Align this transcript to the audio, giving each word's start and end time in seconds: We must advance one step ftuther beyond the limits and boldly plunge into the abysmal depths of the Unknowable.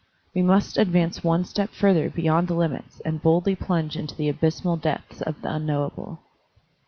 We 0.33 0.41
must 0.41 0.79
advance 0.79 1.23
one 1.23 1.45
step 1.45 1.69
ftuther 1.71 2.11
beyond 2.11 2.47
the 2.47 2.55
limits 2.55 3.01
and 3.05 3.21
boldly 3.21 3.53
plunge 3.55 3.95
into 3.95 4.15
the 4.15 4.29
abysmal 4.29 4.77
depths 4.77 5.21
of 5.21 5.39
the 5.43 5.53
Unknowable. 5.53 6.23